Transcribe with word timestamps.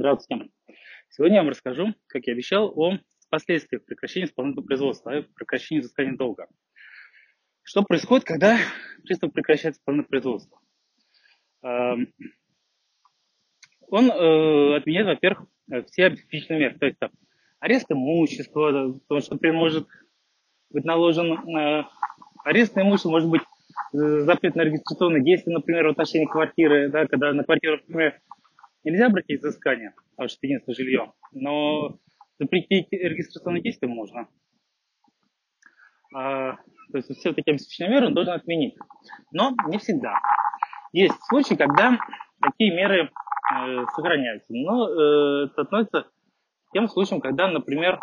Здравствуйте. 0.00 0.48
Сегодня 1.10 1.36
я 1.36 1.42
вам 1.42 1.50
расскажу, 1.50 1.94
как 2.06 2.26
я 2.26 2.32
обещал, 2.32 2.72
о 2.74 2.96
последствиях 3.28 3.84
прекращения 3.84 4.24
исполнительного 4.24 4.66
производства, 4.66 5.14
о 5.14 5.22
прекращении 5.34 5.82
взыскания 5.82 6.16
долга. 6.16 6.46
Что 7.62 7.82
происходит, 7.82 8.24
когда 8.24 8.56
пристав 9.04 9.30
прекращает 9.30 9.74
исполнительное 9.74 10.08
производство? 10.08 10.58
Эм, 11.62 12.14
он 13.88 14.10
э, 14.10 14.76
отменяет, 14.76 15.06
во-первых, 15.06 15.46
все 15.88 16.06
обеспечительные 16.06 16.60
меры, 16.60 16.78
то 16.78 16.86
есть 16.86 16.98
там, 16.98 17.10
арест 17.58 17.92
имущества, 17.92 18.94
потому 19.06 19.20
что, 19.20 19.52
может 19.52 19.86
быть 20.70 20.84
наложен 20.86 21.32
э, 21.58 21.84
арест 22.44 22.74
на 22.74 22.84
может 22.84 23.28
быть 23.28 23.42
э, 23.92 23.98
запрет 24.20 24.54
на 24.54 24.62
регистрационные 24.62 25.22
действия, 25.22 25.52
например, 25.52 25.88
в 25.88 25.90
отношении 25.90 26.24
квартиры, 26.24 26.88
да, 26.88 27.06
когда 27.06 27.34
на 27.34 27.44
квартиру, 27.44 27.76
например, 27.86 28.18
нельзя 28.84 29.06
обратить 29.06 29.40
взыскание, 29.40 29.94
потому 30.10 30.28
что 30.28 30.38
единственное 30.42 30.76
жилье, 30.76 31.12
но 31.32 31.98
запретить 32.38 32.88
регистрационные 32.90 33.62
действия 33.62 33.88
можно. 33.88 34.28
А, 36.14 36.54
то 36.54 36.96
есть 36.96 37.14
все 37.16 37.32
такие 37.32 37.52
обеспеченные 37.52 37.90
меры 37.90 38.06
он 38.06 38.14
должен 38.14 38.34
отменить. 38.34 38.76
Но 39.32 39.54
не 39.68 39.78
всегда. 39.78 40.18
Есть 40.92 41.14
случаи, 41.28 41.54
когда 41.54 41.98
такие 42.40 42.74
меры 42.74 43.10
э, 43.54 43.84
сохраняются. 43.94 44.52
Но 44.52 44.88
э, 44.88 45.46
это 45.46 45.62
относится 45.62 46.02
к 46.02 46.72
тем 46.72 46.88
случаям, 46.88 47.20
когда, 47.20 47.48
например, 47.48 48.00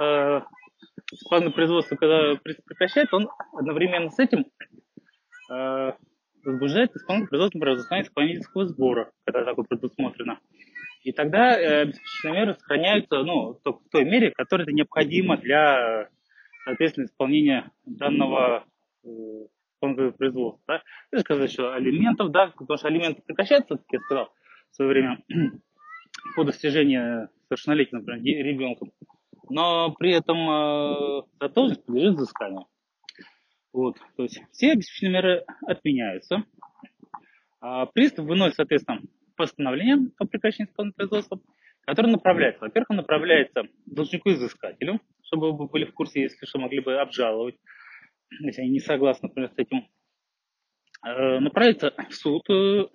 э, 0.00 0.40
план 1.28 1.52
производства, 1.52 1.96
когда 1.96 2.34
прекращает, 2.42 3.12
он 3.12 3.28
одновременно 3.52 4.10
с 4.10 4.18
этим 4.18 4.46
э, 5.50 5.79
возбуждает 6.50 6.94
исполнительное 6.94 7.28
производство 7.28 7.58
по 7.58 7.66
разузнанию 7.66 8.06
исполнительского 8.06 8.66
сбора, 8.66 9.12
когда 9.24 9.44
такое 9.44 9.64
предусмотрено. 9.64 10.38
И 11.02 11.12
тогда 11.12 11.58
э, 11.58 11.82
обеспечительные 11.82 12.40
меры 12.40 12.54
сохраняются 12.54 13.22
ну, 13.22 13.54
только 13.62 13.80
в 13.84 13.88
той 13.88 14.04
мере, 14.04 14.30
которая 14.30 14.66
это 14.66 14.74
необходимо 14.74 15.36
для, 15.38 16.08
соответственно, 16.64 17.06
исполнения 17.06 17.70
данного 17.86 18.64
э, 19.04 19.08
производства. 19.80 20.62
Да? 20.68 20.82
Это 21.10 21.22
сказать, 21.22 21.50
что 21.50 21.72
алиментов, 21.72 22.30
да, 22.30 22.48
потому 22.48 22.76
что 22.76 22.88
алименты 22.88 23.22
прекращаются, 23.22 23.76
как 23.76 23.86
я 23.92 24.00
сказал 24.00 24.32
в 24.70 24.76
свое 24.76 24.90
время, 24.90 25.22
по 26.36 26.44
достижению 26.44 27.30
совершеннолетия, 27.48 27.96
например, 27.96 28.22
ребенком. 28.44 28.92
Но 29.48 29.92
при 29.98 30.12
этом 30.12 30.38
э, 30.48 31.22
задолженность 31.40 31.84
подлежит 31.84 32.14
взысканию. 32.16 32.66
Вот, 33.72 33.96
то 34.16 34.24
есть 34.24 34.42
все 34.52 34.72
обеспечительные 34.72 35.14
меры 35.14 35.44
отменяются. 35.66 36.44
А 37.60 37.86
пристав 37.86 38.26
выносит, 38.26 38.56
соответственно, 38.56 39.00
постановление 39.36 40.10
о 40.18 40.26
прекращении 40.26 40.68
исполнительного 40.68 41.08
производства, 41.08 41.40
которое 41.82 42.10
направляется. 42.10 42.62
Во-первых, 42.62 42.90
направляется 42.90 43.62
должнику-изыскателю, 43.86 45.00
чтобы 45.22 45.52
вы 45.52 45.68
были 45.68 45.84
в 45.84 45.94
курсе, 45.94 46.22
если 46.22 46.46
что, 46.46 46.58
могли 46.58 46.80
бы 46.80 46.96
обжаловать, 47.00 47.56
если 48.40 48.62
они 48.62 48.70
не 48.70 48.80
согласны, 48.80 49.28
например, 49.28 49.50
с 49.50 49.58
этим. 49.58 49.86
Э, 51.06 51.38
направляется 51.38 51.94
в 52.08 52.14
суд 52.14 52.42
э, 52.50 52.86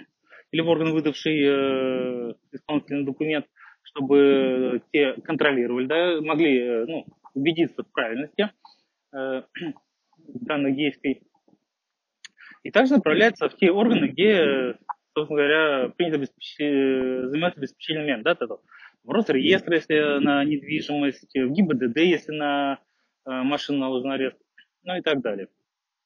или 0.51 0.61
в 0.61 0.67
орган, 0.67 0.91
выдавший 0.91 1.39
э, 1.41 2.33
исполнительный 2.51 3.05
документ, 3.05 3.45
чтобы 3.83 4.81
те 4.91 5.13
контролировали, 5.23 5.85
да, 5.85 6.21
могли 6.21 6.85
ну, 6.85 7.05
убедиться 7.33 7.83
в 7.83 7.91
правильности 7.91 8.51
данных 10.27 10.75
действий. 10.75 11.23
И 12.63 12.71
также 12.71 12.95
направляется 12.95 13.47
в 13.47 13.55
те 13.55 13.71
органы, 13.71 14.07
где, 14.07 14.75
собственно 15.13 15.37
говоря, 15.37 15.89
принято 15.89 16.17
обеспечить, 16.17 17.29
заниматься 17.29 17.59
обеспечением 17.59 18.07
мер, 18.07 18.23
да, 18.23 18.31
это 18.31 18.47
в 19.03 19.09
Росреестр, 19.11 19.73
если 19.73 20.19
на 20.19 20.43
недвижимость, 20.43 21.29
в 21.35 21.51
ГИБДД, 21.51 21.97
если 21.97 22.31
на 22.31 22.79
э, 23.25 23.29
машину 23.29 23.79
наложен 23.79 24.11
арест, 24.11 24.37
ну 24.83 24.97
и 24.97 25.01
так 25.01 25.22
далее. 25.22 25.47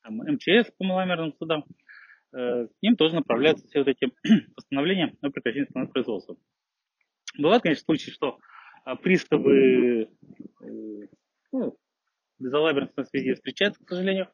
Там, 0.04 0.18
МЧС 0.18 0.72
по 0.78 0.84
маломерным 0.84 1.34
судам, 1.40 1.64
э, 2.34 2.68
к 2.68 2.82
ним 2.82 2.98
тоже 2.98 3.16
направляются 3.16 3.66
все 3.68 3.80
вот 3.80 3.88
эти 3.88 4.12
постановления 4.56 5.16
о 5.22 5.30
прекращении 5.30 5.66
исполнительного 5.66 5.94
производства. 5.94 6.36
Бывают, 7.38 7.64
конечно, 7.64 7.86
случаи, 7.86 8.12
что 8.12 8.40
э, 8.86 8.96
приставы 8.98 10.10
ну, 11.52 11.78
безалаберностной 12.40 13.06
связи 13.06 13.34
встречаются, 13.34 13.84
к 13.84 13.90
сожалению, 13.90 14.28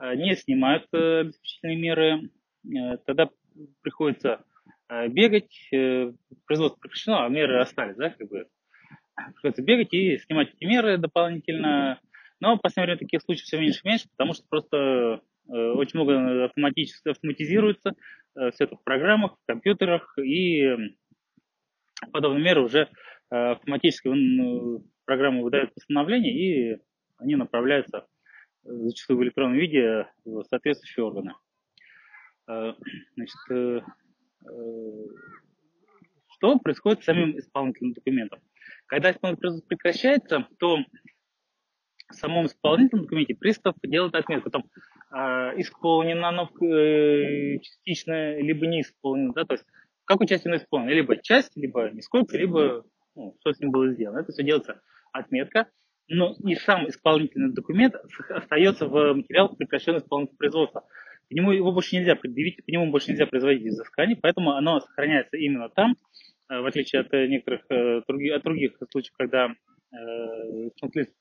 э, 0.00 0.14
не 0.14 0.34
снимают 0.34 0.86
э, 0.92 1.20
обеспечительные 1.20 1.76
меры, 1.76 2.30
э, 2.64 2.96
тогда 3.06 3.28
приходится 3.82 4.44
бегать, 5.08 5.70
производство 6.44 6.78
прекращено, 6.78 7.24
а 7.24 7.28
меры 7.30 7.60
остались, 7.60 7.96
да, 7.96 8.10
как 8.10 8.28
бы. 8.28 8.46
Приходится 9.34 9.62
бегать 9.62 9.92
и 9.94 10.18
снимать 10.18 10.52
эти 10.52 10.64
меры 10.64 10.98
дополнительно. 10.98 11.98
Но 12.40 12.56
в 12.56 12.60
последнее 12.60 12.96
время 12.96 12.98
таких 12.98 13.22
случаев 13.22 13.46
все 13.46 13.58
меньше 13.58 13.80
и 13.84 13.88
меньше, 13.88 14.08
потому 14.10 14.34
что 14.34 14.44
просто 14.50 15.22
очень 15.46 15.98
много 15.98 16.44
автоматически 16.44 17.08
автоматизируется, 17.08 17.92
все 18.34 18.64
это 18.64 18.76
в 18.76 18.84
программах, 18.84 19.32
в 19.32 19.46
компьютерах, 19.46 20.18
и 20.18 20.76
подобные 22.12 22.44
меры 22.44 22.62
уже 22.62 22.90
автоматически 23.30 24.10
программа 25.06 25.42
выдает 25.42 25.72
постановление, 25.74 26.32
и 26.32 26.78
они 27.22 27.36
направляются 27.36 28.06
э, 28.64 28.68
зачастую 28.68 29.18
в 29.18 29.22
электронном 29.22 29.58
виде 29.58 30.06
в 30.24 30.44
соответствующие 30.44 31.04
органы. 31.04 31.34
Э, 32.48 32.74
значит, 33.14 33.50
э, 33.50 33.80
что 36.28 36.58
происходит 36.58 37.02
с 37.02 37.06
самим 37.06 37.38
исполнительным 37.38 37.92
документом? 37.92 38.40
Когда 38.86 39.12
исполнительный 39.12 39.52
процесс 39.52 39.66
прекращается, 39.66 40.48
то 40.58 40.78
в 42.08 42.14
самом 42.14 42.46
исполнительном 42.46 43.04
документе 43.04 43.34
пристав 43.34 43.74
делает 43.82 44.14
отметку, 44.14 44.50
там, 44.50 44.64
исполнено 45.56 46.28
оно 46.28 46.50
частично, 47.62 48.38
либо 48.38 48.66
не 48.66 48.82
исполнено, 48.82 49.32
да, 49.32 49.44
то 49.44 49.54
есть 49.54 49.64
в 50.02 50.04
какой 50.04 50.26
части 50.26 50.48
исполнено, 50.48 50.90
либо 50.90 51.16
часть, 51.16 51.56
либо 51.56 51.90
нисколько, 51.90 52.36
либо 52.36 52.84
ну, 53.14 53.36
ним 53.60 53.70
было 53.70 53.92
сделано. 53.92 54.18
Это 54.18 54.32
все 54.32 54.42
делается 54.42 54.82
отметка, 55.12 55.70
но 56.08 56.34
и 56.44 56.54
сам 56.56 56.88
исполнительный 56.88 57.52
документ 57.52 57.94
остается 58.30 58.86
в 58.86 59.14
материалах 59.14 59.56
прекращенного 59.56 60.00
исполнительного 60.00 60.36
производства. 60.36 60.84
К 61.28 61.34
нему 61.34 61.52
его 61.52 61.72
больше 61.72 61.96
нельзя 61.96 62.14
предъявить, 62.14 62.64
по 62.64 62.70
нему 62.70 62.90
больше 62.90 63.10
нельзя 63.10 63.26
производить 63.26 63.66
изыскание, 63.66 64.18
поэтому 64.20 64.52
оно 64.52 64.80
сохраняется 64.80 65.36
именно 65.36 65.68
там, 65.70 65.96
э, 66.50 66.60
в 66.60 66.66
отличие 66.66 67.00
от 67.00 67.12
некоторых 67.12 67.62
э, 67.70 68.02
от 68.34 68.42
других 68.42 68.76
случаев, 68.90 69.14
когда 69.16 69.46
э, 69.46 70.68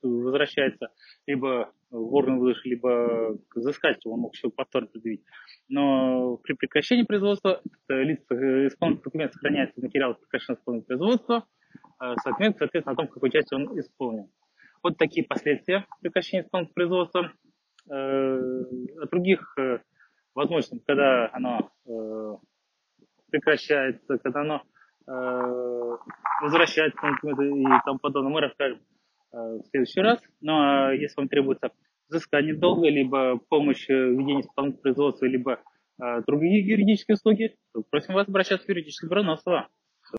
возвращается 0.02 0.90
либо 1.28 1.72
в 1.92 2.14
орган 2.14 2.40
выдачи, 2.40 2.68
либо 2.68 3.38
к 3.48 3.56
взыскателю, 3.56 4.14
он 4.14 4.22
мог 4.22 4.36
еще 4.36 4.50
повторно 4.50 4.88
предъявить. 4.88 5.24
Но 5.70 6.38
при 6.38 6.54
прекращении 6.54 7.04
производства 7.04 7.62
лиц, 7.88 8.20
исполнительный 8.30 9.04
документ 9.04 9.34
сохраняется 9.34 9.80
в 9.80 9.84
материалах 9.84 10.20
прекращенного 10.20 10.60
исполнительного 10.60 10.88
производства, 10.88 11.46
соответственно, 12.24 12.70
о 12.86 12.96
том, 12.96 13.08
в 13.08 13.12
какой 13.12 13.30
части 13.30 13.54
он 13.54 13.80
исполнен. 13.80 14.28
Вот 14.84 14.98
такие 14.98 15.26
последствия 15.26 15.86
прекращения 16.02 16.44
исполнительного 16.44 16.74
производства. 16.74 17.32
Э, 17.90 17.94
о 17.94 19.08
других 19.10 19.54
э, 19.58 19.80
возможностях, 20.36 20.80
когда 20.86 21.30
оно 21.34 21.72
э, 21.88 22.36
прекращается, 23.32 24.18
когда 24.20 24.42
оно 24.42 24.62
возвращается 26.42 27.00
и 27.08 27.66
тому 27.86 28.00
подобное, 28.00 28.32
мы 28.32 28.40
расскажем 28.40 28.80
в 29.32 29.64
следующий 29.72 30.00
раз. 30.00 30.22
Ну 30.42 30.54
а 30.54 30.94
если 30.94 31.16
вам 31.18 31.28
требуется 31.28 31.72
взыскание 32.08 32.56
долга, 32.56 32.88
либо 32.88 33.40
помощь 33.50 33.88
в 33.88 33.92
ведении 33.92 34.42
исполнительного 34.42 34.82
производства, 34.82 35.26
либо 35.26 35.60
другие 36.28 36.66
юридические 36.66 37.16
услуги, 37.16 37.58
просим 37.90 38.14
вас 38.14 38.30
обращаться 38.30 38.68
в 38.68 38.70
юридическое 38.70 39.10
бюро. 39.10 39.24